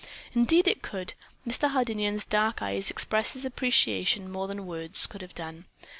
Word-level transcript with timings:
"Indeed 0.33 0.67
it 0.67 0.81
could," 0.81 1.13
Mr. 1.47 1.69
Hardinian's 1.69 2.25
dark 2.25 2.63
eyes 2.63 2.89
expressed 2.89 3.35
his 3.35 3.45
appreciation 3.45 4.31
more 4.31 4.47
than 4.47 4.65
words 4.65 5.05
could 5.05 5.21
have 5.21 5.35
done. 5.35 5.65